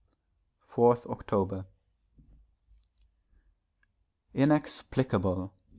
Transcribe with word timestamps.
4th 0.73 1.05
October. 1.11 1.63
Inexplicable! 4.33 5.53